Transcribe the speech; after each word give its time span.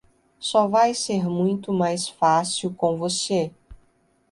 Só 0.39 0.67
vai 0.67 0.95
ser 0.95 1.29
muito 1.29 1.71
mais 1.71 2.09
fácil 2.09 2.73
com 2.73 2.97
você. 2.97 3.53